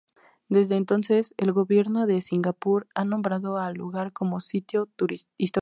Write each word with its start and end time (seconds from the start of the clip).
Desde 0.49 0.77
entonces, 0.77 1.35
el 1.37 1.53
Gobierno 1.53 2.07
de 2.07 2.21
Singapur 2.21 2.87
ha 2.95 3.05
nombrado 3.05 3.57
al 3.57 3.75
lugar 3.75 4.11
como 4.13 4.39
"Sitio 4.39 4.87
Histórico". 4.87 5.29